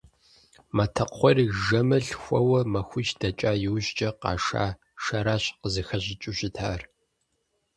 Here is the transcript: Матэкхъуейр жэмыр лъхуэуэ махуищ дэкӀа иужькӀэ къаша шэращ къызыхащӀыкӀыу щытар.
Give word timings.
Матэкхъуейр 0.75 1.39
жэмыр 1.63 2.03
лъхуэуэ 2.09 2.61
махуищ 2.73 3.09
дэкӀа 3.19 3.51
иужькӀэ 3.65 4.09
къаша 4.21 4.65
шэращ 5.03 5.43
къызыхащӀыкӀыу 5.61 6.35
щытар. 6.37 6.81